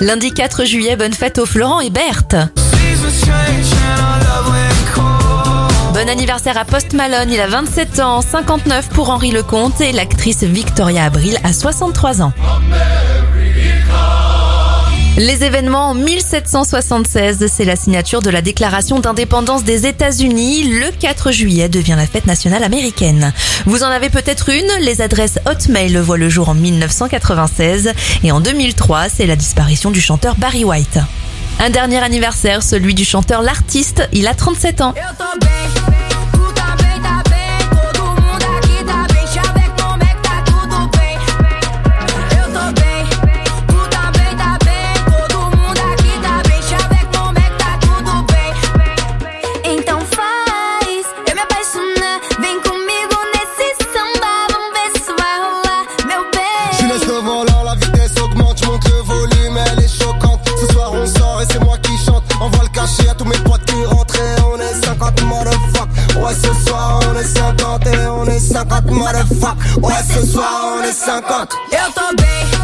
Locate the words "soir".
66.68-67.00, 70.26-70.76